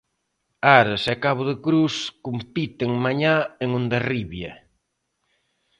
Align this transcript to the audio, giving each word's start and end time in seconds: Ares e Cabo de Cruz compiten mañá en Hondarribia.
Ares 0.79 1.03
e 1.13 1.15
Cabo 1.23 1.43
de 1.49 1.55
Cruz 1.65 1.95
compiten 2.27 2.91
mañá 3.05 3.35
en 3.63 3.69
Hondarribia. 3.75 4.53